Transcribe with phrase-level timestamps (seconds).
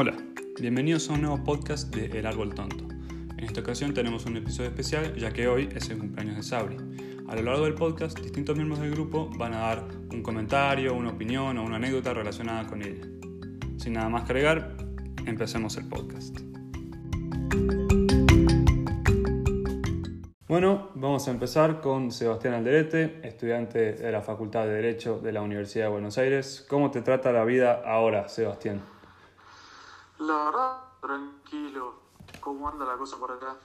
[0.00, 0.14] Hola,
[0.60, 2.84] bienvenidos a un nuevo podcast de El Árbol Tonto.
[3.36, 6.76] En esta ocasión tenemos un episodio especial ya que hoy es el cumpleaños de Sabri.
[7.26, 11.10] A lo largo del podcast, distintos miembros del grupo van a dar un comentario, una
[11.10, 13.08] opinión o una anécdota relacionada con ella.
[13.76, 14.76] Sin nada más que agregar,
[15.26, 16.38] empecemos el podcast.
[20.46, 25.42] Bueno, vamos a empezar con Sebastián Alderete, estudiante de la Facultad de Derecho de la
[25.42, 26.64] Universidad de Buenos Aires.
[26.68, 28.80] ¿Cómo te trata la vida ahora, Sebastián?
[30.28, 31.94] La verdad, tranquilo.
[32.40, 33.56] ¿Cómo anda la cosa por acá?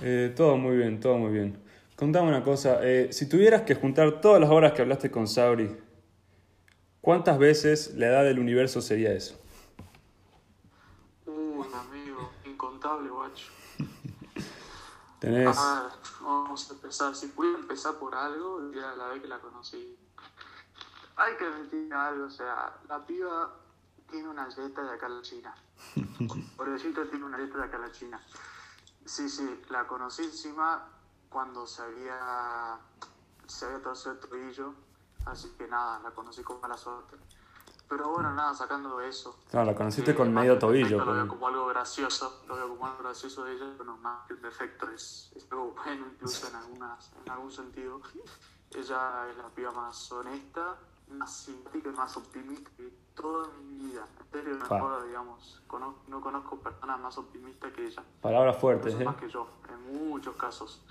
[0.00, 1.60] Eh, todo muy bien, todo muy bien.
[1.96, 5.76] Contame una cosa, eh, si tuvieras que juntar todas las horas que hablaste con Sabri,
[7.00, 9.34] ¿cuántas veces la edad del universo sería eso?
[11.26, 13.50] Uy, amigo, incontable, guacho.
[15.18, 15.58] Tenés...
[15.58, 17.16] A ver, vamos a empezar.
[17.16, 19.98] Si pudiera empezar por algo, diría la vez que la conocí.
[21.16, 23.56] Hay que admitir algo, o sea, la piba
[24.10, 25.54] tiene una dieta de acá a la China.
[26.56, 28.20] Por decirte, tiene una dieta de acá a la China.
[29.04, 30.86] Sí, sí, la conocí encima
[31.28, 32.78] cuando se había,
[33.46, 34.74] se había torcido el tobillo,
[35.26, 37.16] así que nada, la conocí con mala suerte.
[37.88, 39.38] Pero bueno, nada, sacando eso.
[39.50, 41.02] Claro, la conociste con medio tobillo.
[41.02, 44.34] Lo veo como algo gracioso, lo veo como algo gracioso de ella, pero más que
[44.34, 48.02] un defecto, es, es algo bueno incluso en, algunas, en algún sentido.
[48.70, 50.76] Ella es la piba más honesta,
[51.10, 54.06] más simpática y más optimista que toda mi vida.
[54.20, 55.62] En serio, joda, digamos.
[56.06, 58.04] No conozco personas más optimistas que ella.
[58.20, 59.04] Palabras fuertes, ¿eh?
[59.04, 60.84] más que yo, en muchos casos.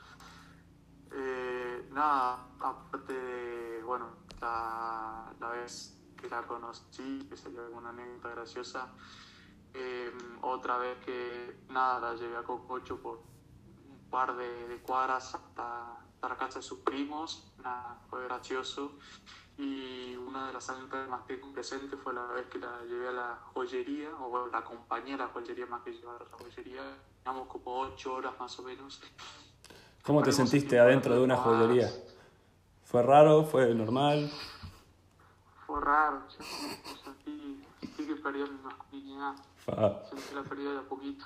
[1.11, 4.09] Eh, nada, aparte de, bueno,
[4.41, 8.89] la, la vez que la conocí, que sería alguna anécdota graciosa,
[9.73, 15.35] eh, otra vez que, nada, la llevé a Cococho por un par de, de cuadras
[15.35, 18.97] hasta, hasta la casa de sus primos, nada, fue gracioso.
[19.57, 23.11] Y una de las anécdotas más que presente fue la vez que la llevé a
[23.11, 26.81] la joyería, o bueno, la acompañé a la joyería más que llevar a la joyería.
[27.23, 29.01] Llevamos como ocho horas más o menos.
[30.03, 31.89] ¿Cómo te sentiste en adentro de una joyería?
[32.85, 33.43] ¿Fue raro?
[33.43, 34.31] ¿Fue normal?
[35.65, 36.45] Fue raro, yo
[37.03, 39.35] sentí, sentí que perdí mi masculinidad.
[40.09, 41.25] Sentí la pérdida de a poquito.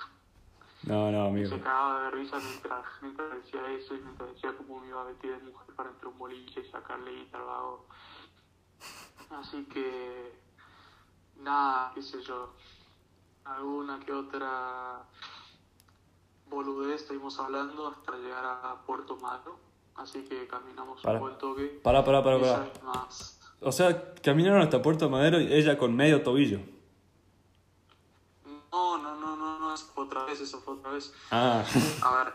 [0.84, 1.50] No, no, amigo.
[1.50, 5.04] Se cagaba de risa mientras, mientras decía eso y mientras decía cómo me iba a
[5.04, 7.86] vestir de mujer para entrar a un boliche y sacarle guita al vago.
[9.38, 10.38] Así que,
[11.40, 12.52] nada, qué sé yo,
[13.44, 15.02] alguna que otra
[16.48, 19.58] boludez estuvimos hablando hasta llegar a Puerto Madero.
[19.96, 21.16] Así que caminamos Para.
[21.18, 21.80] un buen toque.
[21.82, 22.70] Pará, pará, pará, pará.
[22.84, 23.38] más.
[23.60, 26.60] O sea, caminaron hasta Puerto Madero y ella con medio tobillo.
[28.72, 31.12] No, no, no, no, no, eso fue otra vez, eso fue otra vez.
[31.30, 31.62] Ah,
[32.02, 32.34] A ver,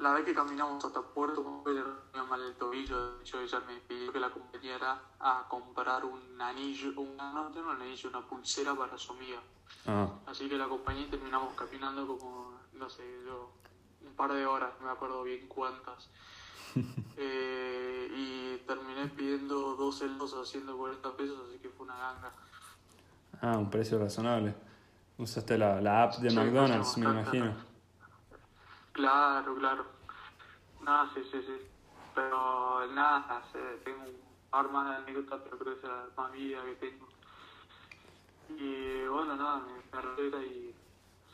[0.00, 3.76] la vez que caminamos hasta Puerto Madero tenía mal el tobillo, de hecho ella me
[3.80, 8.74] pidió que la acompañara a comprar un anillo, un, no, no un anillo, una pulsera
[8.74, 9.40] para su amiga.
[9.86, 10.08] ah.
[10.26, 13.50] Así que la acompañé y terminamos caminando como, no sé, yo,
[14.06, 16.10] un par de horas, no me acuerdo bien cuántas.
[17.22, 22.32] Eh, y terminé pidiendo dos helados a 140 pesos, así que fue una ganga.
[23.42, 24.54] Ah, un precio razonable.
[25.18, 27.69] Usaste la, la app de Sí, McDonald's, me imagino.
[29.00, 29.84] Claro, claro.
[30.82, 31.66] Nada, sí, sí, sí.
[32.14, 33.42] Pero nada,
[33.82, 37.08] tengo un par más de anécdotas, pero creo que es la más vida que tengo.
[38.50, 40.74] Y bueno, nada, me, alegra y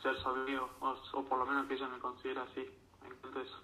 [0.01, 2.65] ser su amigo, o, o por lo menos que ella me considera así.
[3.01, 3.57] Me encanta eso.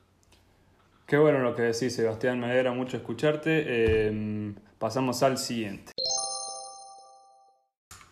[1.05, 2.41] Qué bueno lo que decís, Sebastián.
[2.41, 3.63] Me alegra mucho escucharte.
[3.65, 5.93] Eh, pasamos al siguiente.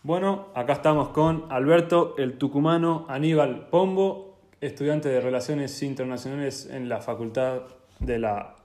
[0.03, 4.30] Bueno, acá estamos con Alberto, el tucumano Aníbal Pombo,
[4.61, 7.63] estudiante de Relaciones Internacionales en la Facultad
[7.99, 8.55] de la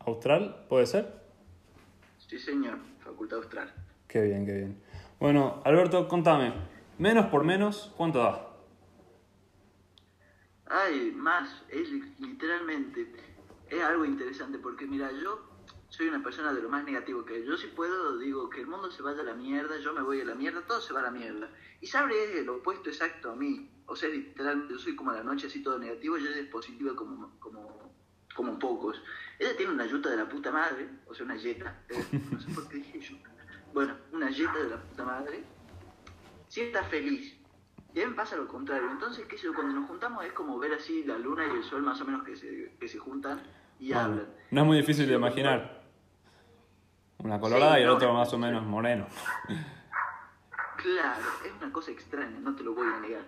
[0.00, 1.20] Austral, ¿puede ser?
[2.18, 3.72] Sí, señor, Facultad Austral.
[4.08, 4.82] Qué bien, qué bien.
[5.20, 6.52] Bueno, Alberto, contame,
[6.98, 8.46] menos por menos, ¿cuánto da?
[10.66, 13.12] Ay, más, es li- literalmente,
[13.68, 15.40] es algo interesante porque mira, yo
[15.88, 17.44] soy una persona de lo más negativo que hay.
[17.46, 20.20] Yo si puedo digo que el mundo se vaya a la mierda, yo me voy
[20.20, 21.50] a la mierda, todo se va a la mierda.
[21.80, 23.68] Y Sabre es el opuesto exacto a mí.
[23.92, 26.46] O sea, literalmente, yo soy como a la noche así todo negativo y ella es
[26.46, 27.92] positiva como, como,
[28.36, 29.02] como pocos.
[29.36, 31.82] Ella tiene una yuta de la puta madre, o sea, una yeta.
[31.88, 33.30] eh, no sé por qué dije yuta.
[33.74, 35.42] Bueno, una yeta de la puta madre.
[36.46, 37.36] Sí está feliz.
[37.92, 38.88] Y a mí me pasa lo contrario.
[38.92, 41.64] Entonces, qué sé yo, cuando nos juntamos es como ver así la luna y el
[41.64, 43.42] sol más o menos que se, que se juntan
[43.80, 44.28] y Bueno, hablan.
[44.52, 45.82] no es muy difícil de imaginar.
[47.18, 47.94] Una colorada Sí, y el no.
[47.96, 49.08] otro más o menos moreno.
[50.76, 53.22] Claro, es una cosa extraña, no te lo voy a negar.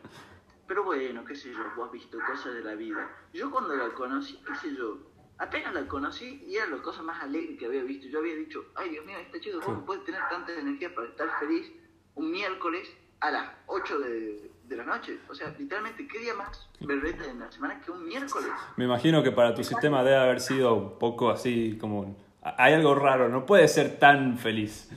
[0.72, 3.06] Pero bueno, qué sé yo, vos has visto cosas de la vida.
[3.34, 4.96] Yo cuando la conocí, qué sé yo,
[5.36, 8.06] apenas la conocí y era la cosa más alegre que había visto.
[8.08, 9.82] Yo había dicho, ay Dios mío, este chico, ¿cómo Sí.
[9.84, 11.70] puede tener tanta energía para estar feliz
[12.14, 12.88] un miércoles
[13.20, 15.18] a las 8 de, de la noche.
[15.28, 18.48] O sea, literalmente, ¿qué día más berreta en la semana que un miércoles?
[18.78, 22.16] Me imagino que para tu sistema debe haber sido un poco así como...
[22.40, 24.88] Hay algo raro, no puede ser tan feliz.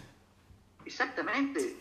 [0.86, 1.76] Exactamente.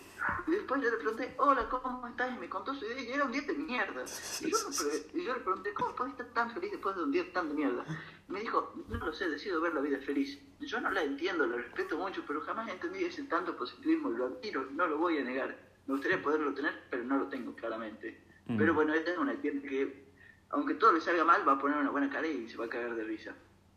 [0.47, 2.35] Y después yo le pregunté, hola, ¿cómo estás?
[2.35, 4.05] Y me contó su idea y era un día de mierda.
[4.41, 7.13] Y yo, pre- y yo le pregunté, ¿cómo puedes estar tan feliz después de un
[7.13, 7.85] día tan de mierda?
[8.29, 10.39] Y me dijo, no lo sé, decido ver la vida feliz.
[10.61, 14.27] Yo no la entiendo, la respeto mucho, pero jamás entendí ese tanto positivismo y lo
[14.27, 15.59] admiro, no lo voy a negar.
[15.87, 18.23] Me gustaría poderlo tener, pero no lo tengo claramente.
[18.47, 18.57] Mm.
[18.57, 20.09] Pero bueno, esta es una tienda que,
[20.51, 22.69] aunque todo le salga mal, va a poner una buena cara y se va a
[22.69, 23.35] cagar de risa.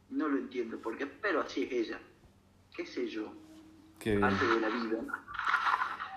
[0.09, 1.99] No lo entiendo por qué, pero así es ella.
[2.73, 3.33] ¿Qué sé yo?
[3.99, 5.23] Qué bien, de la vida.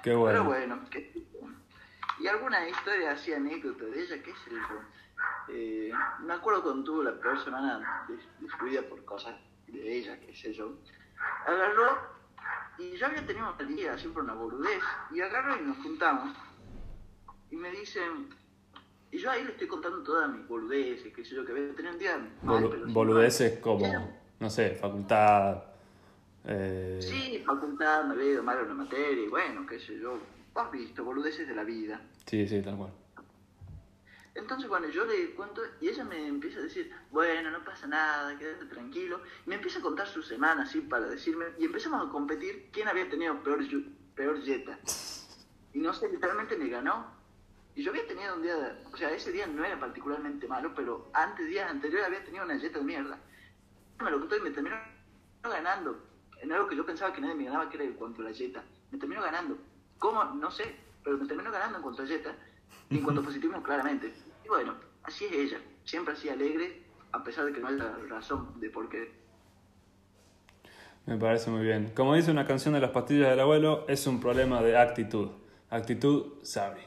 [0.03, 0.45] Qué Pero bueno.
[0.45, 1.13] bueno, ¿qué?
[2.21, 4.81] y alguna historia así, anécdota de ella, qué sé yo.
[5.49, 9.35] Eh, me acuerdo cuando tuvo la peor semana de, de su vida por cosas
[9.67, 10.75] de ella, qué sé yo.
[11.47, 11.99] Agarró,
[12.79, 16.37] y yo había tenido una día siempre una boludez, y agarró y nos juntamos.
[17.51, 18.29] Y me dicen,
[19.11, 21.95] y yo ahí le estoy contando todas mis boludeces, qué sé yo, que había tenido
[21.95, 25.70] un día mal, pero boludeces como, no sé, facultad...
[26.45, 30.19] eh, Sí, facultad, me había ido mal en una materia, y bueno, qué sé yo.
[30.55, 32.01] Vos has visto, boludeces de la vida.
[32.27, 32.93] sí, sí, tal cual.
[34.35, 38.39] Entonces, bueno, yo le cuento y ella me empieza a decir, bueno, no pasa nada,
[38.39, 39.21] quédate tranquilo.
[39.45, 42.87] Y me empieza a contar su semana así para decirme, y empezamos a competir quién
[42.89, 43.61] había tenido peor,
[44.15, 44.79] peor yeta.
[45.75, 47.07] Y no sé, literalmente me ganó.
[47.75, 50.73] Y yo había tenido un día, de- o sea, ese día no era particularmente malo,
[50.75, 53.19] pero antes, días anteriores había tenido una yeta de mierda.
[54.01, 54.77] Me lo contó y me terminó
[55.43, 56.01] ganando.
[56.43, 58.31] En algo que yo pensaba que nadie me ganaba, que era en cuanto a la
[58.31, 58.63] yeta.
[58.91, 59.59] Me terminó ganando.
[59.99, 60.25] ¿Cómo?
[60.25, 62.35] No sé, pero me terminó ganando en cuanto a yeta.
[62.89, 64.13] Y en cuanto a positivismo, claramente.
[64.45, 65.59] Y bueno, así es ella.
[65.85, 66.83] Siempre así alegre,
[67.13, 69.13] a pesar de que no haya razón de por qué.
[71.07, 71.93] Me parece muy bien.
[71.95, 75.29] Como dice una canción de las pastillas del abuelo, es un problema de actitud.
[75.69, 76.83] Actitud sabri.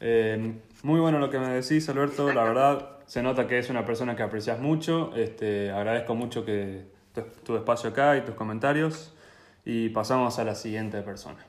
[0.00, 2.32] Eh, muy bueno lo que me decís, Alberto.
[2.32, 5.14] La verdad, se nota que es una persona que aprecias mucho.
[5.14, 6.86] Este, agradezco mucho que
[7.44, 9.14] tu, espacio acá y tus comentarios.
[9.64, 11.46] Y pasamos a la siguiente persona.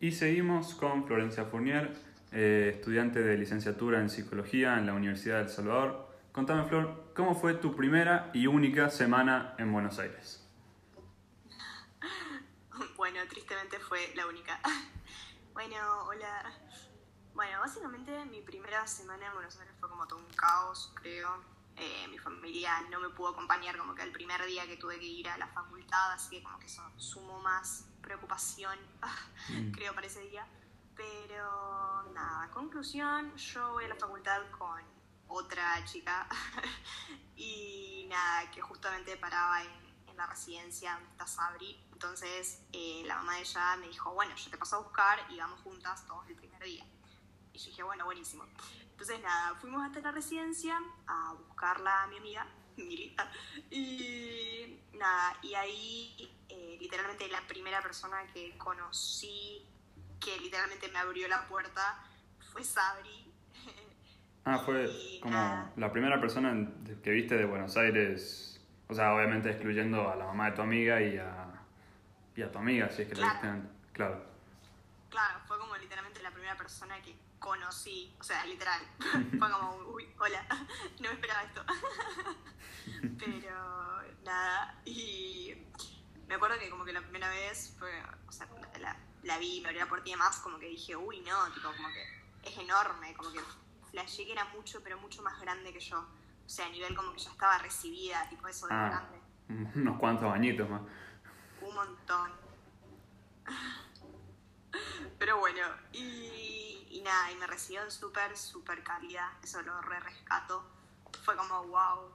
[0.00, 1.92] Y seguimos con Florencia Fournier,
[2.32, 6.08] eh, estudiante de licenciatura en psicología en la Universidad de El Salvador.
[6.32, 10.46] Contame, Flor, ¿cómo fue tu primera y única semana en Buenos Aires?
[12.96, 14.60] Bueno, tristemente fue la única.
[15.52, 15.76] Bueno,
[16.06, 16.52] hola.
[17.34, 21.28] Bueno, básicamente mi primera semana en Buenos Aires fue como todo un caos, creo.
[21.82, 25.06] Eh, mi familia no me pudo acompañar como que el primer día que tuve que
[25.06, 28.78] ir a la facultad, así que como que eso sumó más preocupación,
[29.48, 29.72] Mm.
[29.72, 30.46] creo, para ese día.
[30.94, 34.82] Pero nada, conclusión, yo voy a la facultad con
[35.28, 36.28] otra chica
[37.36, 39.70] y nada, que justamente paraba en,
[40.08, 41.82] en la residencia donde está Sabri.
[41.92, 45.38] Entonces eh, la mamá de ella me dijo, bueno, yo te paso a buscar y
[45.38, 46.84] vamos juntas todos el primer día.
[47.52, 48.44] Y yo dije, bueno, buenísimo.
[49.00, 53.16] Entonces nada, fuimos hasta la residencia a buscarla a mi amiga, Mili.
[53.70, 59.66] Y nada, y ahí eh, literalmente la primera persona que conocí,
[60.22, 62.04] que literalmente me abrió la puerta,
[62.52, 63.32] fue Sabri.
[64.44, 65.72] Ah, fue Y como nada.
[65.76, 66.54] la primera persona
[67.02, 71.00] que viste de Buenos Aires, o sea, obviamente excluyendo a la mamá de tu amiga
[71.00, 71.46] y a,
[72.36, 73.32] y a tu amiga, si es que la Claro.
[73.34, 73.70] viste antes.
[73.92, 74.24] Claro.
[75.10, 78.80] Claro, fue como literalmente la primera persona que conocí, o sea, literal.
[79.38, 80.46] fue como, uy, hola,
[81.00, 81.64] no me esperaba esto.
[83.18, 85.54] Pero nada, y
[86.28, 87.90] me acuerdo que como que la primera vez fue,
[88.28, 88.46] o sea,
[88.78, 91.68] la, la vi, me abrió la puerta y demás, como que dije, uy, no, tipo,
[91.74, 93.40] como que es enorme, como que
[93.90, 95.98] flashé que era mucho, pero mucho más grande que yo.
[95.98, 98.88] O sea, a nivel como que ya estaba recibida, tipo eso de Ah.
[98.88, 99.20] grande.
[99.74, 100.82] Unos cuantos bañitos más.
[101.60, 102.32] Un montón.
[105.18, 106.79] Pero bueno, y,
[107.32, 109.38] y me recibió súper, súper cálida.
[109.42, 110.64] Eso lo re rescato.
[111.24, 112.10] Fue como, wow,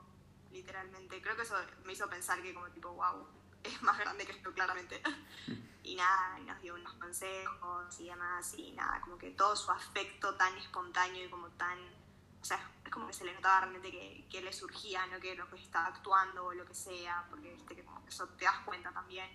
[0.51, 1.21] literalmente.
[1.21, 3.27] Creo que eso me hizo pensar que como tipo, wow,
[3.63, 5.01] es más grande que yo claramente.
[5.85, 9.69] Y nada, y nos dio unos consejos y demás, y nada, como que todo su
[9.69, 11.77] afecto tan espontáneo y como tan...
[12.41, 15.35] O sea, es como que se le notaba realmente que, que le surgía, no que
[15.35, 18.45] lo que estaba actuando o lo que sea, porque viste que como que eso te
[18.45, 19.29] das cuenta también.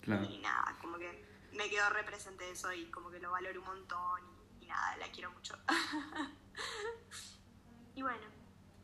[0.00, 0.24] Claro.
[0.24, 4.41] Y nada, como que me quedó represente eso y como que lo valoro un montón
[4.72, 5.56] nada, la quiero mucho.
[7.94, 8.26] y bueno,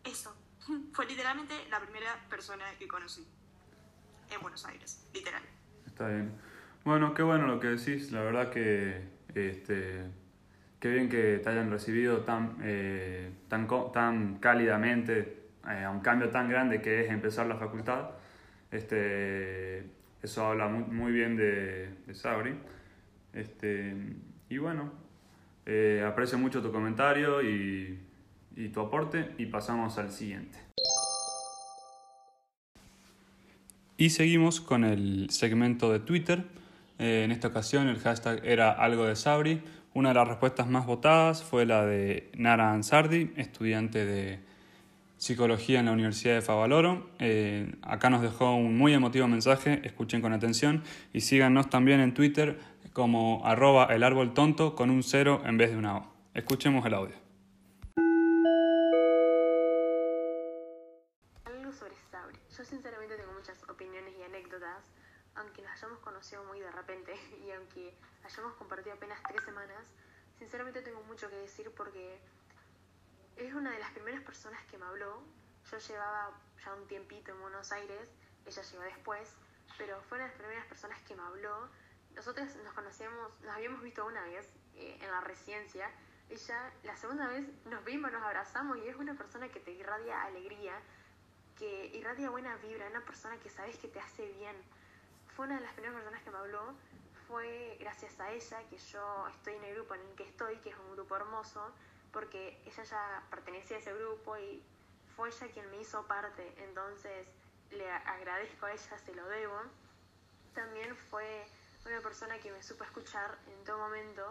[0.04, 0.34] eso.
[0.92, 3.26] Fue literalmente la primera persona que conocí
[4.30, 5.42] en Buenos Aires, literal.
[5.86, 6.38] Está bien.
[6.84, 8.12] Bueno, qué bueno lo que decís.
[8.12, 10.04] La verdad que este,
[10.80, 16.30] qué bien que te hayan recibido tan, eh, tan, tan cálidamente eh, a un cambio
[16.30, 18.10] tan grande que es empezar la facultad.
[18.70, 19.86] Este,
[20.22, 22.54] eso habla muy, muy bien de, de Sabri.
[23.32, 23.94] Este,
[24.48, 25.07] y bueno,
[25.70, 27.98] eh, aprecio mucho tu comentario y,
[28.72, 30.58] tu aporte y pasamos al siguiente.
[33.98, 36.44] Y seguimos con el segmento de Twitter.
[36.98, 39.60] Eh, en esta ocasión el hashtag era algo de Sabri.
[39.92, 44.40] Una de las respuestas más votadas fue la de Nara Ansardi, estudiante de
[45.18, 47.10] psicología en la Universidad de Favaloro.
[47.18, 50.82] Eh, acá nos dejó un muy emotivo mensaje, escuchen con atención
[51.12, 52.58] y síganos también en Twitter
[52.92, 56.12] como arroba el árbol tonto con un cero en vez de una O.
[56.34, 57.16] Escuchemos el audio.
[61.44, 62.38] Algo sobre Sabri.
[62.56, 64.84] Yo sinceramente tengo muchas opiniones y anécdotas,
[65.34, 67.14] aunque nos hayamos conocido muy de repente
[67.46, 69.84] y aunque hayamos compartido apenas tres semanas,
[70.38, 72.18] sinceramente tengo mucho que decir porque
[73.36, 75.22] es una de las primeras personas que me habló.
[75.70, 76.30] Yo llevaba
[76.64, 78.10] ya un tiempito en Buenos Aires,
[78.46, 79.34] ella llegó después,
[79.76, 81.68] pero fue una de las primeras personas que me habló.
[82.18, 84.44] Nosotros nos conocíamos, nos habíamos visto una vez
[84.74, 85.88] eh, en la residencia.
[86.28, 90.24] Ella, la segunda vez nos vimos, nos abrazamos y es una persona que te irradia
[90.24, 90.74] alegría,
[91.56, 94.56] que irradia buena vibra, una persona que sabes que te hace bien.
[95.36, 96.74] Fue una de las primeras personas que me habló.
[97.28, 100.70] Fue gracias a ella que yo estoy en el grupo en el que estoy, que
[100.70, 101.72] es un grupo hermoso
[102.12, 104.60] porque ella ya pertenecía a ese grupo y
[105.14, 107.28] fue ella quien me hizo parte, entonces
[107.70, 109.60] le agradezco a ella, se lo debo.
[110.54, 111.46] También fue
[111.88, 114.22] una persona que me supo escuchar en todo momento.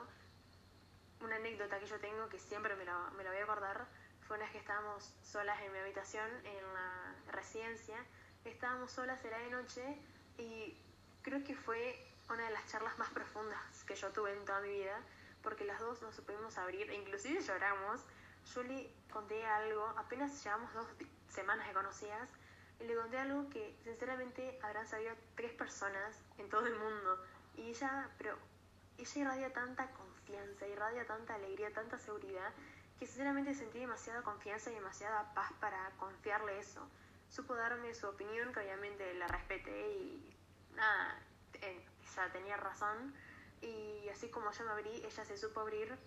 [1.22, 3.88] Una anécdota que yo tengo que siempre me la, me la voy a acordar
[4.22, 7.98] fue una vez que estábamos solas en mi habitación en la residencia.
[8.46, 9.98] Estábamos solas, era de noche
[10.38, 10.78] y
[11.24, 14.70] creo que fue una de las charlas más profundas que yo tuve en toda mi
[14.70, 15.02] vida
[15.42, 18.02] porque las dos nos supimos abrir, e inclusive lloramos.
[18.54, 20.88] Yo le conté algo, apenas llevamos dos
[21.30, 22.30] semanas de conocidas,
[22.80, 27.24] y le conté algo que sinceramente habrán sabido tres personas en todo el mundo.
[27.58, 28.38] Y ella, pero
[28.98, 32.54] ella irradia tanta confianza, irradia tanta alegría, tanta seguridad,
[33.00, 36.88] que sinceramente sentí demasiada confianza y demasiada paz para confiarle eso.
[37.30, 40.36] Supo darme su opinión, que obviamente la respeté y
[40.74, 41.20] nada,
[41.62, 43.14] ella tenía razón
[43.62, 45.98] y así como yo me abrí, ella se supo abrir.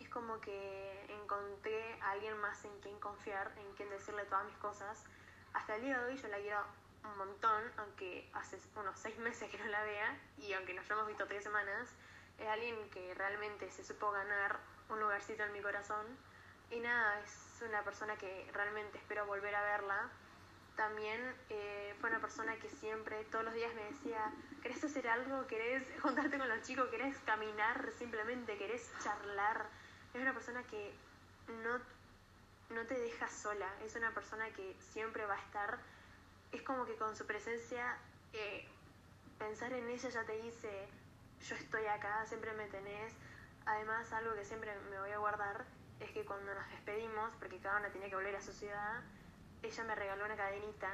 [0.00, 4.56] Es como que encontré a alguien más en quien confiar, en quien decirle todas mis
[4.58, 5.04] cosas.
[5.52, 6.64] Hasta el día de hoy yo la quiero
[7.04, 11.06] un montón, aunque hace unos seis meses que no la vea y aunque nos hemos
[11.06, 11.88] visto tres semanas,
[12.38, 16.06] es alguien que realmente se supo ganar un lugarcito en mi corazón.
[16.70, 20.10] Y nada, es una persona que realmente espero volver a verla
[20.78, 25.44] también eh, fue una persona que siempre, todos los días me decía, ¿querés hacer algo?
[25.48, 26.88] ¿Querés juntarte con los chicos?
[26.88, 28.56] ¿Querés caminar simplemente?
[28.56, 29.66] ¿Querés charlar?
[30.14, 30.94] Es una persona que
[31.64, 31.80] no,
[32.76, 35.78] no te deja sola, es una persona que siempre va a estar,
[36.52, 37.98] es como que con su presencia,
[38.32, 38.66] eh,
[39.38, 40.88] pensar en ella ya te dice,
[41.40, 43.12] yo estoy acá, siempre me tenés.
[43.66, 45.64] Además, algo que siempre me voy a guardar
[46.00, 49.02] es que cuando nos despedimos, porque cada una tenía que volver a su ciudad,
[49.62, 50.90] ella me regaló una cadenita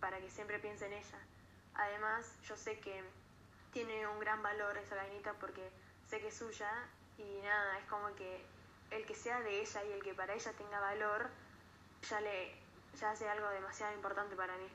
[0.00, 1.18] para que siempre piense en ella.
[1.74, 3.04] Además, yo sé que
[3.72, 5.70] tiene un gran valor esa cadenita porque
[6.08, 6.70] sé que es suya
[7.18, 8.44] y nada, es como que
[8.90, 11.28] el que sea de ella y el que para ella tenga valor
[12.08, 12.54] ya le
[12.98, 14.68] ya hace algo demasiado importante para mí.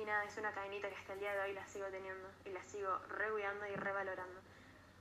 [0.00, 2.50] Y nada, es una cadenita que hasta el día de hoy la sigo teniendo y
[2.50, 4.40] la sigo recuidando y revalorando.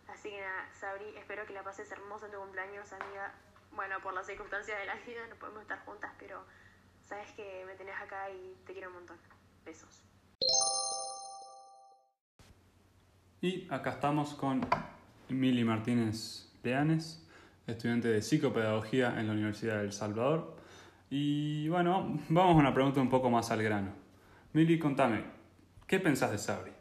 [0.08, 3.34] Así que nada, Sabri, espero que la pases hermosa en tu cumpleaños, amiga.
[3.72, 6.44] Bueno, por las circunstancias de la vida no podemos estar juntas, pero
[7.08, 9.16] Sabes que me tenés acá y te quiero un montón.
[9.66, 10.04] Besos.
[13.40, 14.60] Y acá estamos con
[15.30, 17.26] Mili Martínez Leanes,
[17.66, 20.58] estudiante de psicopedagogía en la Universidad de El Salvador.
[21.10, 23.94] Y bueno, vamos a una pregunta un poco más al grano.
[24.58, 25.24] Mili, contame,
[25.86, 26.72] ¿qué pensás de Sabri?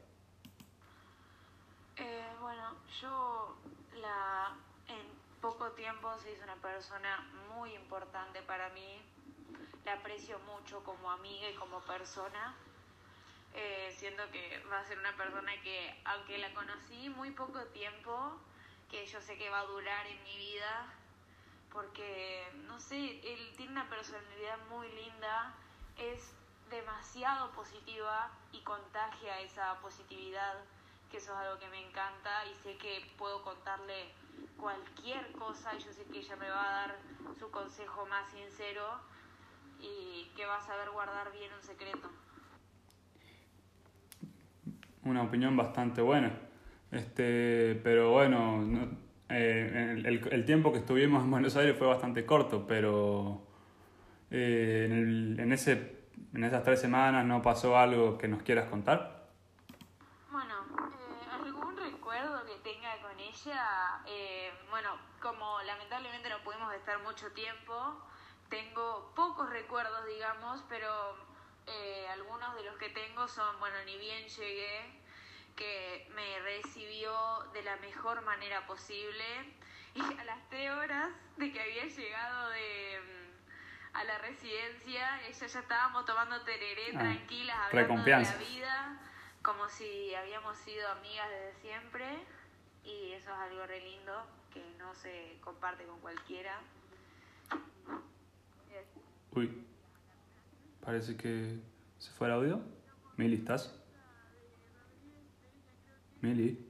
[1.98, 3.54] Eh, bueno, yo
[4.00, 4.56] la,
[4.88, 5.02] en
[5.42, 9.02] poco tiempo se hizo una persona muy importante para mí,
[9.84, 12.54] la aprecio mucho como amiga y como persona.
[13.52, 18.40] Eh, siento que va a ser una persona que, aunque la conocí muy poco tiempo,
[18.90, 20.94] que yo sé que va a durar en mi vida,
[21.70, 25.54] porque, no sé, él tiene una personalidad muy linda,
[25.98, 26.36] es
[26.70, 30.54] demasiado positiva y contagia esa positividad,
[31.10, 34.12] que eso es algo que me encanta y sé que puedo contarle
[34.56, 36.96] cualquier cosa y yo sé que ella me va a dar
[37.38, 39.00] su consejo más sincero
[39.80, 42.10] y que va a saber guardar bien un secreto.
[45.04, 46.32] Una opinión bastante buena.
[46.90, 48.64] Este, pero bueno,
[49.28, 53.42] eh, el, el, tiempo que estuvimos en Buenos Aires fue bastante corto, pero
[54.30, 55.95] eh, en, en, ese,
[56.34, 59.16] en esas tres semanas no pasó algo que nos quieras contar.
[62.66, 68.02] tenga con ella, eh, bueno, como lamentablemente no pudimos estar mucho tiempo,
[68.48, 71.16] tengo pocos recuerdos, digamos, pero
[71.68, 75.00] eh, algunos de los que tengo son, bueno, ni bien llegué,
[75.54, 77.12] que me recibió
[77.52, 79.24] de la mejor manera posible
[79.94, 83.25] y a las tres horas de que había llegado de mm,
[83.96, 89.00] a la residencia, ella ya estábamos tomando tereré Ah, tranquilas, hablando de la vida,
[89.42, 92.04] como si habíamos sido amigas desde siempre
[92.84, 96.60] y eso es algo re lindo que no se comparte con cualquiera.
[99.32, 99.66] Uy,
[100.84, 101.58] parece que
[101.98, 102.60] se fue el audio.
[103.16, 103.74] Mili, ¿estás?
[106.20, 106.62] Mili.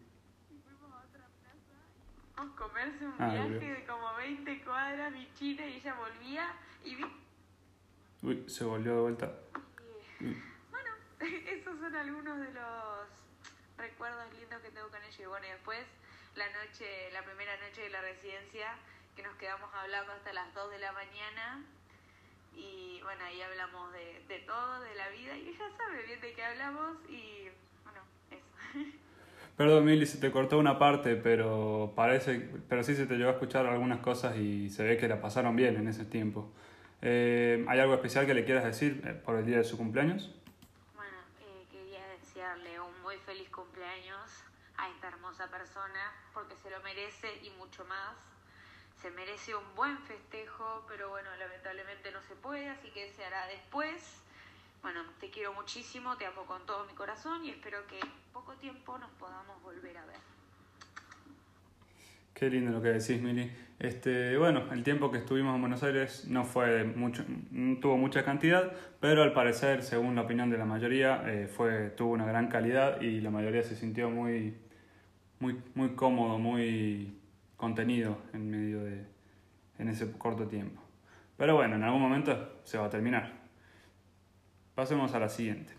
[2.56, 6.48] Comerse un Ah, viaje de como 20 cuadras, mi china, y ella volvía
[6.86, 7.04] y vi...
[8.22, 9.32] Uy, se volvió de vuelta.
[10.20, 10.42] Uy.
[10.70, 10.90] Bueno,
[11.50, 13.08] esos son algunos de los
[13.76, 15.22] recuerdos lindos que tengo con ella.
[15.22, 15.84] Y bueno, y después
[16.36, 18.74] la noche, la primera noche de la residencia,
[19.14, 21.64] que nos quedamos hablando hasta las 2 de la mañana.
[22.54, 26.32] Y bueno, ahí hablamos de, de todo, de la vida, y ella sabe bien de
[26.32, 27.48] qué hablamos y
[27.84, 28.00] bueno,
[28.30, 28.96] eso.
[29.56, 33.32] Perdón, Mili, se te cortó una parte, pero parece, pero sí se te llegó a
[33.32, 36.52] escuchar algunas cosas y se ve que la pasaron bien en ese tiempo.
[37.02, 40.30] Eh, ¿Hay algo especial que le quieras decir eh, por el día de su cumpleaños?
[40.94, 44.30] Bueno, eh, quería desearle un muy feliz cumpleaños
[44.78, 48.16] a esta hermosa persona porque se lo merece y mucho más.
[49.02, 53.46] Se merece un buen festejo, pero bueno, lamentablemente no se puede, así que se hará
[53.46, 54.22] después.
[54.80, 58.54] Bueno, te quiero muchísimo, te amo con todo mi corazón y espero que en poco
[58.54, 60.35] tiempo nos podamos volver a ver.
[62.36, 63.50] Qué lindo lo que decís, Mili.
[63.78, 67.24] Este, bueno, el tiempo que estuvimos en Buenos Aires no fue mucho,
[67.80, 72.12] tuvo mucha cantidad, pero al parecer, según la opinión de la mayoría, eh, fue, tuvo
[72.12, 74.54] una gran calidad y la mayoría se sintió muy,
[75.40, 77.16] muy, muy cómodo, muy
[77.56, 79.06] contenido en medio de,
[79.78, 80.82] en ese corto tiempo.
[81.38, 83.32] Pero bueno, en algún momento se va a terminar.
[84.74, 85.72] Pasemos a la siguiente.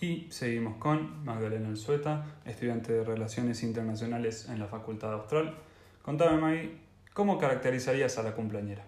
[0.00, 5.58] Y seguimos con Magdalena Alzueta, estudiante de Relaciones Internacionales en la Facultad Austral.
[6.00, 6.80] Contame, Maggie,
[7.12, 8.82] ¿cómo caracterizarías a la cumpleañera?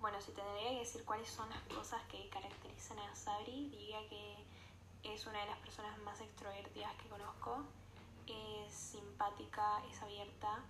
[0.00, 4.34] Bueno, si tendría que decir cuáles son las cosas que caracterizan a Sabri, diría que
[5.04, 7.62] es una de las personas más extrovertidas que conozco.
[8.26, 10.64] Es simpática, es abierta,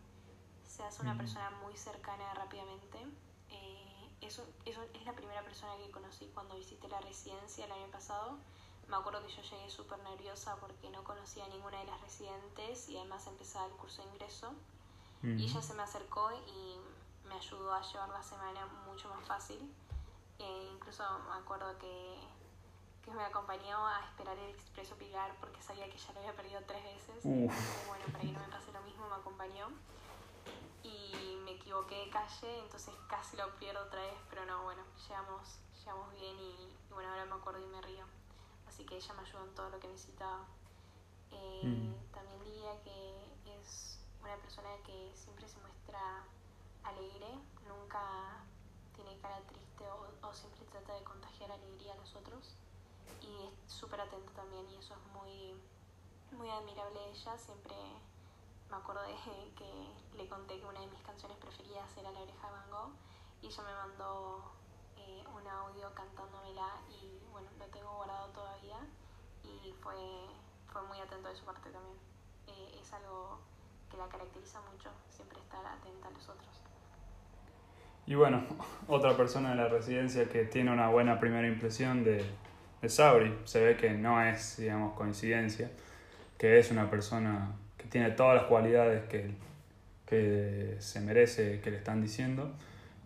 [0.62, 2.98] se hace una persona muy cercana rápidamente.
[3.48, 7.90] Eh, eso, eso es la primera persona que conocí cuando visité la residencia el año
[7.90, 8.36] pasado.
[8.88, 12.88] Me acuerdo que yo llegué súper nerviosa porque no conocía a ninguna de las residentes
[12.88, 14.52] y además empezaba el curso de ingreso.
[15.22, 16.78] Y ella se me acercó y
[17.26, 19.58] me ayudó a llevar la semana mucho más fácil.
[20.38, 22.20] Eh, incluso me acuerdo que,
[23.02, 26.60] que me acompañó a esperar el expreso Pilar porque sabía que ya lo había perdido
[26.68, 27.24] tres veces.
[27.24, 29.68] Entonces, bueno, para que no me pase lo mismo, me acompañó.
[30.84, 35.58] Y me equivoqué de calle, entonces casi lo pierdo otra vez, pero no, bueno, llegamos,
[35.80, 36.52] llegamos bien y,
[36.88, 38.04] y bueno, ahora me acuerdo y me río.
[38.68, 40.46] Así que ella me ayudó en todo lo que necesitaba.
[41.30, 41.94] Eh, Mm.
[42.12, 43.24] También diría que
[43.60, 46.24] es una persona que siempre se muestra
[46.84, 47.28] alegre,
[47.66, 48.44] nunca
[48.94, 52.54] tiene cara triste o, o siempre trata de contagiar alegría a los otros.
[53.22, 55.60] Y es súper atenta también y eso es muy,
[56.38, 57.36] muy admirable de ella.
[57.38, 57.74] Siempre
[58.70, 59.14] me acuerdo de
[59.56, 62.92] que le conté que una de mis canciones preferidas era La oreja de Van Gogh
[63.42, 64.52] y ella me mandó
[65.06, 68.78] eh, un audio cantándomela y bueno, lo tengo guardado todavía
[69.44, 69.94] y fue,
[70.72, 71.96] fue muy atento de su parte también.
[72.48, 73.38] Eh, es algo
[73.90, 76.62] que la caracteriza mucho, siempre estar atenta a los otros.
[78.06, 78.42] Y bueno,
[78.88, 82.24] otra persona de la residencia que tiene una buena primera impresión de,
[82.82, 85.70] de Sabri, se ve que no es, digamos, coincidencia,
[86.38, 89.34] que es una persona que tiene todas las cualidades que,
[90.04, 92.52] que se merece que le están diciendo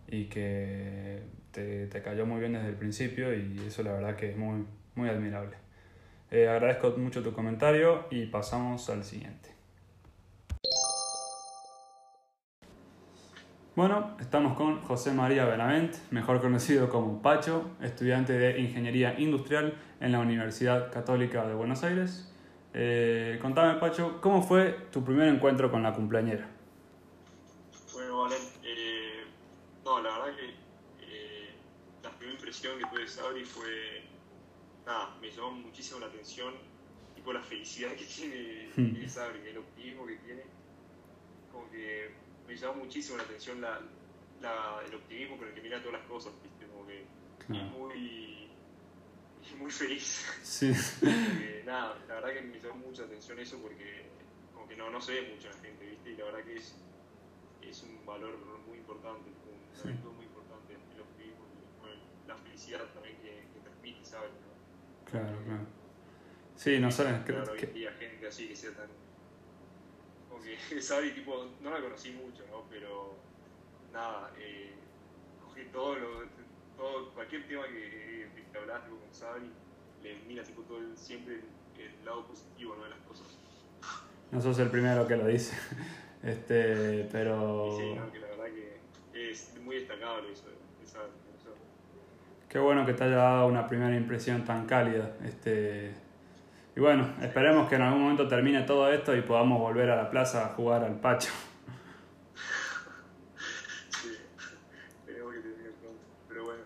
[0.07, 4.31] y que te, te cayó muy bien desde el principio y eso la verdad que
[4.31, 5.57] es muy, muy admirable.
[6.31, 9.51] Eh, agradezco mucho tu comentario y pasamos al siguiente.
[13.73, 20.11] Bueno, estamos con José María Benavent, mejor conocido como Pacho, estudiante de Ingeniería Industrial en
[20.11, 22.29] la Universidad Católica de Buenos Aires.
[22.73, 26.49] Eh, contame, Pacho, ¿cómo fue tu primer encuentro con la cumpleañera?
[27.93, 29.23] Bueno, Valen, eh,
[29.85, 30.45] no, la verdad que
[31.05, 31.49] eh,
[32.03, 32.09] la
[32.61, 34.03] impresión que tuve Sabri fue,
[34.85, 36.53] nada, me llamó muchísimo la atención,
[37.15, 40.43] tipo la felicidad que tiene, que tiene Sabri, el optimismo que tiene,
[41.51, 42.11] como que
[42.47, 43.81] me llamó muchísimo la atención la,
[44.41, 46.67] la- el optimismo con el que mira todas las cosas, ¿viste?
[46.67, 47.03] como que
[47.47, 47.65] Claro.
[47.65, 48.49] es muy,
[49.43, 50.25] es muy feliz.
[50.43, 50.71] Sí.
[51.65, 54.05] Nada, la verdad que me llamó mucha atención eso porque
[54.53, 56.11] como que no, no se ve mucho en la gente, ¿viste?
[56.11, 56.75] Y la verdad que es,
[57.63, 59.87] es un valor muy importante, un Sí.
[59.87, 62.01] muy importante en los vivos y bueno,
[62.33, 64.31] la felicidad también que, que transmite, ¿sabes?
[64.31, 65.11] ¿no?
[65.11, 65.65] Claro, claro.
[66.55, 68.87] Sí, no sé, Claro, creo hoy en día gente así que sea tan...
[70.29, 72.63] Como que Sabri, tipo, no la conocí mucho, ¿no?
[72.69, 73.15] Pero
[73.91, 74.73] nada, eh,
[75.55, 76.41] que todo lo...
[76.77, 79.51] Todo, cualquier tema que, que hablas tipo, con Sabri,
[80.01, 81.43] le mira tipo todo el- siempre el,
[81.81, 82.83] el lado positivo ¿no?
[82.85, 83.27] de las cosas.
[84.31, 85.55] No sos el primero que lo dice.
[86.23, 87.75] Este, pero...
[87.79, 88.11] Sí, ¿no?
[88.11, 90.49] que la verdad que es muy destacable eso.
[90.83, 91.09] Eso-
[92.51, 95.15] Qué bueno que te haya dado una primera impresión tan cálida.
[95.23, 95.93] Este,
[96.75, 100.09] y bueno, esperemos que en algún momento termine todo esto y podamos volver a la
[100.09, 101.31] plaza a jugar al Pacho.
[103.87, 104.17] Sí,
[104.99, 106.01] esperemos que termine pronto.
[106.27, 106.63] Pero bueno,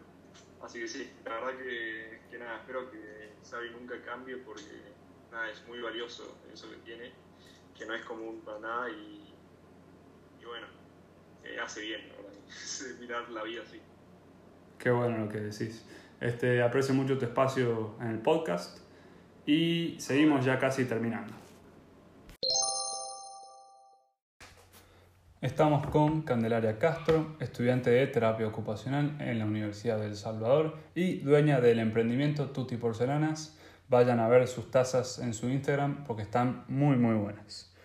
[0.63, 4.91] así que sí, la verdad que, que nada, espero que Xavi nunca cambie porque
[5.31, 7.11] nada, es muy valioso eso que tiene,
[7.77, 9.35] que no es común para nada y,
[10.41, 10.65] y bueno,
[11.43, 13.79] eh, hace bien, la mirar la vida así.
[14.85, 15.83] Qué bueno lo que decís.
[16.21, 18.77] Este, aprecio mucho tu espacio en el podcast
[19.43, 21.33] y seguimos ya casi terminando.
[25.41, 31.59] Estamos con Candelaria Castro, estudiante de terapia ocupacional en la Universidad del Salvador y dueña
[31.59, 33.59] del emprendimiento Tutti Porcelanas.
[33.89, 37.75] Vayan a ver sus tazas en su Instagram porque están muy muy buenas.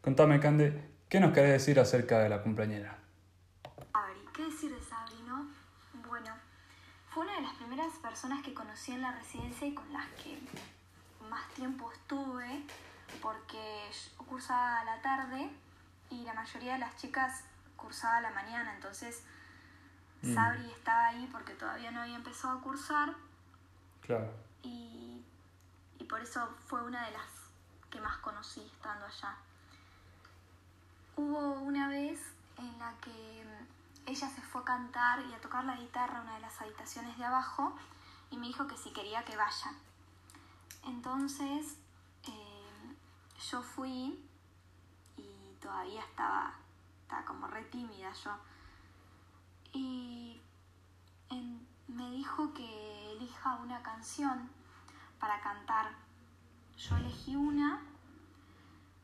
[0.00, 2.96] Contame, Cande, ¿qué nos querés decir acerca de la cumpleañera?
[3.92, 5.50] Sabri, ¿qué decir de Sabri, no?
[6.08, 6.30] Bueno,
[7.16, 10.38] fue una de las primeras personas que conocí en la residencia y con las que
[11.30, 12.62] más tiempo estuve,
[13.22, 15.50] porque yo cursaba a la tarde
[16.10, 19.22] y la mayoría de las chicas cursaba a la mañana, entonces
[20.22, 20.34] Mm.
[20.34, 23.14] Sabri estaba ahí porque todavía no había empezado a cursar
[24.02, 24.30] Claro.
[24.62, 25.22] y,
[25.98, 27.30] y por eso fue una de las
[27.90, 29.36] que más conocí estando allá.
[31.16, 32.20] Hubo una vez
[32.58, 33.44] en la que
[34.06, 37.18] ella se fue a cantar y a tocar la guitarra a una de las habitaciones
[37.18, 37.74] de abajo
[38.30, 39.72] y me dijo que si quería que vaya.
[40.84, 41.76] Entonces
[42.24, 42.96] eh,
[43.50, 44.18] yo fui
[45.16, 46.54] y todavía estaba,
[47.02, 48.32] estaba como re tímida yo.
[49.72, 50.40] Y
[51.88, 54.50] me dijo que elija una canción
[55.18, 55.92] para cantar.
[56.76, 57.80] Yo elegí una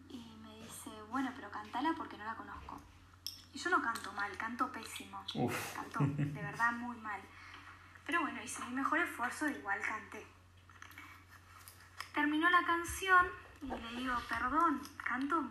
[0.08, 2.61] y me dice, bueno, pero cantala porque no la conozco.
[3.52, 5.24] Y yo no canto mal, canto pésimo.
[5.34, 5.74] Uf.
[5.74, 7.20] Canto de verdad muy mal.
[8.06, 10.26] Pero bueno, hice mi mejor esfuerzo e igual canté.
[12.14, 13.26] Terminó la canción
[13.62, 15.44] y le digo, perdón, canto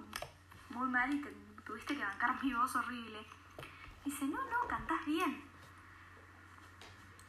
[0.70, 1.32] muy mal y te
[1.66, 3.26] tuviste que bancar mi voz horrible.
[4.04, 5.44] Dice, no, no, cantás bien.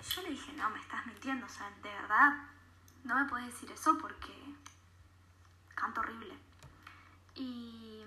[0.09, 2.49] Yo le dije, no, me estás mintiendo, o sea, de verdad,
[3.05, 4.33] no me puedes decir eso porque
[5.75, 6.35] canto horrible.
[7.35, 8.05] Y,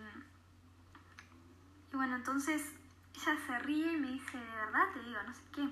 [1.96, 2.62] y bueno, entonces
[3.14, 5.64] ella se ríe y me dice, de verdad te digo, no sé qué.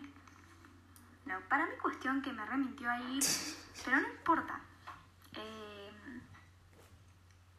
[1.25, 3.19] No, para mí cuestión que me remintió ahí,
[3.83, 4.61] pero no importa.
[5.33, 5.91] Eh,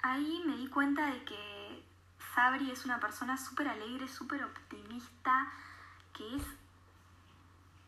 [0.03, 1.85] ahí me di cuenta de que
[2.35, 5.53] Sabri es una persona súper alegre, súper optimista,
[6.15, 6.43] que es,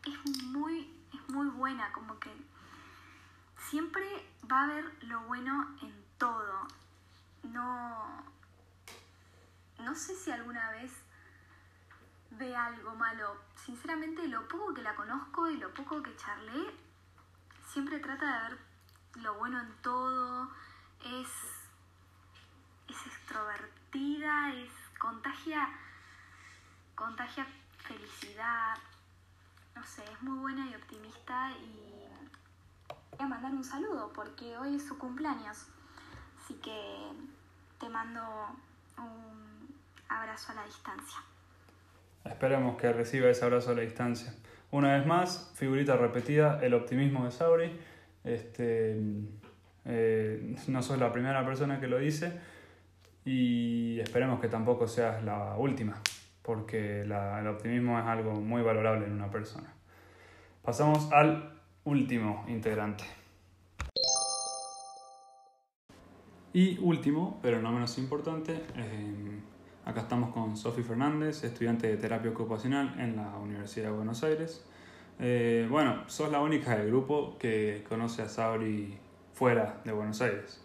[0.05, 2.31] es, muy, es muy buena, como que
[3.57, 4.05] siempre
[4.51, 6.67] va a ver lo bueno en todo.
[7.41, 8.36] No,
[9.79, 10.91] no sé si alguna vez
[12.31, 13.37] ve algo malo.
[13.55, 16.73] Sinceramente, lo poco que la conozco y lo poco que charlé,
[17.71, 18.59] siempre trata de ver
[19.15, 20.49] lo bueno en todo.
[21.03, 21.29] Es,
[22.89, 25.69] es extrovertida, es contagia,
[26.95, 27.47] contagia
[27.79, 28.77] felicidad.
[29.75, 32.07] No sé, es muy buena y optimista y
[33.11, 35.67] voy a mandar un saludo porque hoy es su cumpleaños.
[36.43, 37.11] Así que
[37.79, 38.21] te mando
[38.97, 39.36] un
[40.09, 41.17] abrazo a la distancia.
[42.25, 44.33] Esperemos que reciba ese abrazo a la distancia.
[44.71, 47.79] Una vez más, figurita repetida, el optimismo de Sabri.
[48.23, 48.99] Este,
[49.85, 52.37] eh, no sos la primera persona que lo dice
[53.23, 56.01] y esperemos que tampoco seas la última,
[56.41, 59.73] porque el optimismo es algo muy valorable en una persona.
[60.61, 63.05] Pasamos al último integrante.
[66.53, 69.39] Y último, pero no menos importante, eh,
[69.97, 74.63] acá estamos con Sofi Fernández, estudiante de terapia ocupacional en la Universidad de Buenos Aires.
[75.19, 78.95] Eh, bueno, sos la única del grupo que conoce a Sabri
[79.33, 80.61] fuera de Buenos Aires.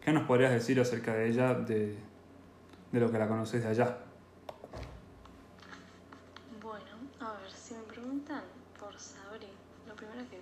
[0.00, 1.96] ¿Qué nos podrías decir acerca de ella, de,
[2.90, 3.98] de lo que la conoces de allá?
[6.60, 6.84] Bueno,
[7.20, 8.42] a ver, si me preguntan
[8.80, 9.46] por Sabri,
[9.86, 10.40] lo primero que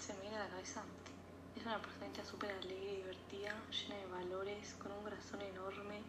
[0.00, 0.80] se me viene a la cabeza
[1.54, 6.00] es una personita súper alegre divertida, llena de valores, con un corazón enorme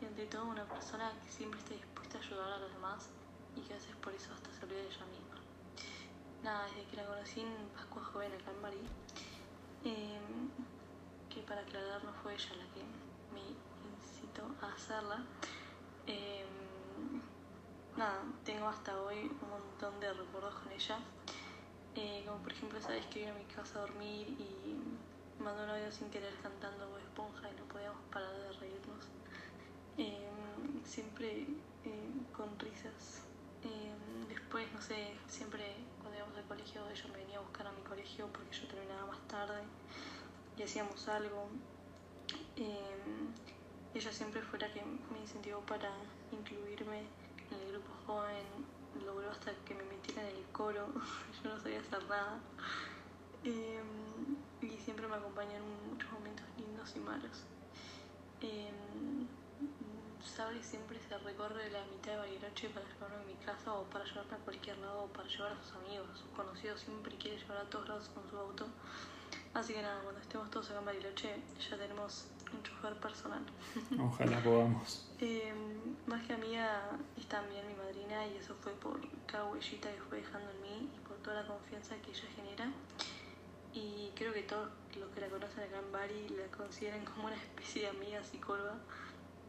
[0.00, 3.08] y ante todo una persona que siempre está dispuesta a ayudar a los demás
[3.56, 5.36] y que a veces por eso hasta se olvida de ella misma.
[6.42, 8.82] Nada, desde que la conocí en Pascua Joven acá en Marí,
[9.84, 10.18] eh,
[11.30, 12.82] que para aclarar no fue ella la que
[13.32, 13.40] me
[13.96, 15.24] incitó a hacerla,
[16.06, 16.44] eh,
[17.96, 20.98] nada, tengo hasta hoy un montón de recuerdos con ella.
[21.94, 25.70] Eh, como por ejemplo, sabes que iba a mi casa a dormir y mandó un
[25.70, 29.06] audio sin querer cantando Bob Esponja y no podíamos parar de reírnos.
[29.98, 30.28] Eh,
[30.84, 31.46] siempre
[31.84, 33.22] eh, con risas.
[34.28, 35.64] después, no sé, siempre
[36.00, 39.06] cuando íbamos al colegio ella me venía a buscar a mi colegio porque yo terminaba
[39.06, 39.62] más tarde
[40.56, 41.48] y hacíamos algo.
[43.94, 45.90] ella siempre fue la que me incentivó para
[46.30, 47.00] incluirme
[47.50, 48.46] en el grupo joven,
[49.04, 50.86] logró hasta que me metiera en el coro,
[51.42, 52.38] yo no sabía hacer nada.
[54.62, 57.44] Y siempre me acompañó en muchos momentos lindos y malos.
[60.26, 64.04] Sabri siempre se recorre la mitad de Bariloche para llevarme a mi casa o para
[64.04, 67.58] llevarme a cualquier lado o para llevar a sus amigos, sus conocidos, siempre quiere llevar
[67.58, 68.66] a todos lados con su auto.
[69.54, 71.36] Así que nada, cuando estemos todos acá en Bariloche
[71.70, 73.42] ya tenemos un chofer personal.
[73.98, 75.08] Ojalá podamos.
[75.20, 75.54] eh,
[76.06, 80.18] más que amiga es también mi madrina y eso fue por cada huellita que fue
[80.18, 82.70] dejando en mí y por toda la confianza que ella genera.
[83.72, 87.36] Y creo que todos los que la conocen acá en Bari la consideran como una
[87.36, 88.76] especie de amiga psicóloga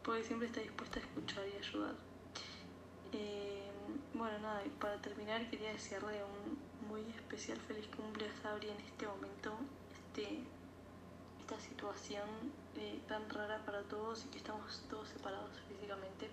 [0.08, 1.94] porque siempre está dispuesta a escuchar y ayudar.
[3.12, 3.70] Eh,
[4.14, 8.80] bueno, nada, y para terminar quería desearle un muy especial feliz cumple a Sabri en
[8.80, 9.52] este momento,
[9.92, 10.38] este,
[11.40, 12.26] esta situación
[12.76, 16.30] eh, tan rara para todos y que estamos todos separados físicamente,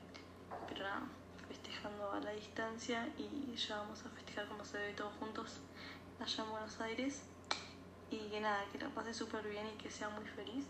[0.69, 1.09] pero nada,
[1.49, 5.59] festejando a la distancia y ya vamos a festejar como se debe todos juntos
[6.21, 7.23] allá en Buenos Aires.
[8.09, 10.63] Y que nada, que la pase súper bien y que sea muy feliz.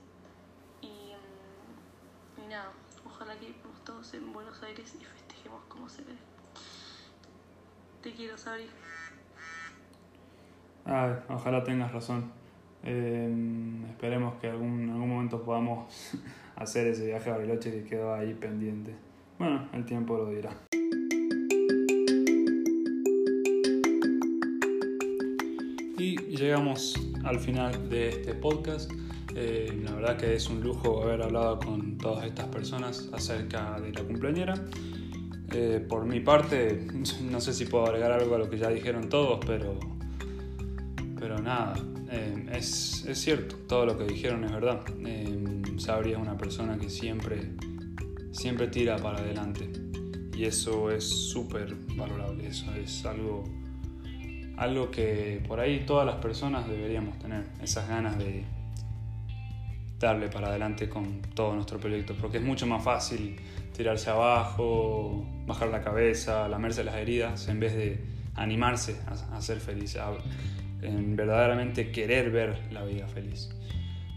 [0.82, 2.72] Y, mm, y nada,
[3.06, 6.18] ojalá que estemos todos en Buenos Aires y festejemos como se debe.
[8.02, 8.68] Te quiero, Sabri.
[10.86, 12.32] Ay, ojalá tengas razón.
[12.84, 13.34] Eh,
[13.90, 16.14] esperemos que algún, en algún momento podamos
[16.56, 18.96] hacer ese viaje a Bariloche que quedó ahí pendiente.
[19.40, 20.52] Bueno, el tiempo lo dirá.
[25.98, 28.92] Y llegamos al final de este podcast.
[29.36, 33.92] Eh, la verdad que es un lujo haber hablado con todas estas personas acerca de
[33.92, 34.56] la cumpleañera.
[35.52, 36.88] Eh, por mi parte,
[37.22, 39.80] no sé si puedo agregar algo a lo que ya dijeron todos, pero,
[41.20, 41.76] pero nada,
[42.10, 44.82] eh, es, es, cierto, todo lo que dijeron es verdad.
[45.06, 47.52] Eh, Sabri es una persona que siempre,
[48.32, 49.70] siempre tira para adelante
[50.36, 53.44] y eso es súper valorable, eso es algo,
[54.58, 58.44] algo que por ahí todas las personas deberíamos tener, esas ganas de
[60.00, 63.38] darle para adelante con todo nuestro proyecto, porque es mucho más fácil
[63.76, 68.00] tirarse abajo, bajar la cabeza, lamerse las heridas, en vez de
[68.36, 70.12] animarse a, a ser feliz, a,
[70.82, 73.50] en verdaderamente querer ver la vida feliz.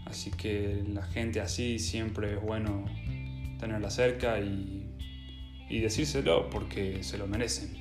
[0.05, 2.85] Así que la gente así siempre es bueno
[3.59, 4.89] tenerla cerca y,
[5.69, 7.77] y decírselo porque se lo merecen.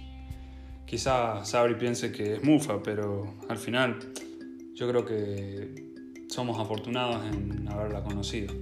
[0.84, 3.98] Quizá Sabri piense que es mufa, pero al final
[4.74, 5.87] yo creo que
[6.28, 8.54] somos afortunados en haberla conocido,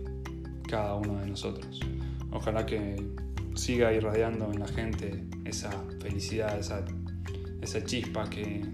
[0.68, 1.80] cada uno de nosotros.
[2.30, 2.96] Ojalá que
[3.54, 6.84] siga irradiando en la gente esa felicidad, esa,
[7.60, 8.64] esa chispa que,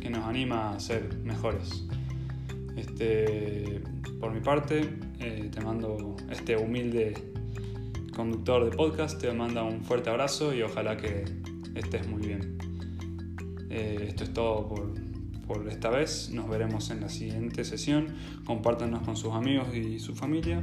[0.00, 1.84] que, nos anima a ser mejores.
[2.76, 3.82] Este,
[4.18, 7.14] por mi parte, eh, te mando este humilde
[8.14, 11.24] conductor de podcast, te manda un fuerte abrazo y ojalá que
[11.74, 12.58] estés muy bien.
[13.70, 14.92] Eh, esto es todo por,
[15.50, 16.30] por esta vez.
[16.30, 18.14] Nos veremos en la siguiente sesión.
[18.44, 20.60] Compártanos con sus amigos y su familia.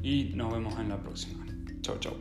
[0.00, 1.44] Y nos vemos en la próxima.
[1.80, 2.14] Chao, chao.